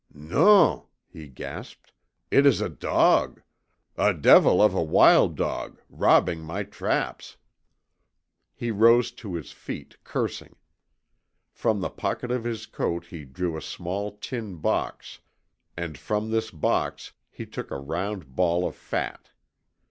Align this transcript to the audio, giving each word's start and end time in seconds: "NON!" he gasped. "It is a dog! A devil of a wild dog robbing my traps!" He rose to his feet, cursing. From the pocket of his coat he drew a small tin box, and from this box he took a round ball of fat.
"NON!" 0.11 0.87
he 1.11 1.27
gasped. 1.27 1.93
"It 2.31 2.47
is 2.47 2.59
a 2.59 2.69
dog! 2.69 3.43
A 3.95 4.15
devil 4.15 4.59
of 4.59 4.73
a 4.73 4.81
wild 4.81 5.35
dog 5.35 5.79
robbing 5.91 6.41
my 6.41 6.63
traps!" 6.63 7.37
He 8.55 8.71
rose 8.71 9.11
to 9.11 9.35
his 9.35 9.51
feet, 9.51 10.03
cursing. 10.03 10.55
From 11.51 11.81
the 11.81 11.91
pocket 11.91 12.31
of 12.31 12.45
his 12.45 12.65
coat 12.65 13.05
he 13.05 13.25
drew 13.25 13.55
a 13.55 13.61
small 13.61 14.17
tin 14.17 14.55
box, 14.55 15.19
and 15.77 15.95
from 15.99 16.31
this 16.31 16.49
box 16.49 17.11
he 17.29 17.45
took 17.45 17.69
a 17.69 17.77
round 17.77 18.35
ball 18.35 18.65
of 18.67 18.75
fat. 18.75 19.29